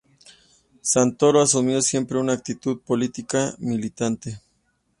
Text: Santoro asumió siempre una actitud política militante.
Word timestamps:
Santoro 0.81 1.41
asumió 1.43 1.79
siempre 1.79 2.17
una 2.17 2.33
actitud 2.33 2.79
política 2.81 3.53
militante. 3.59 4.41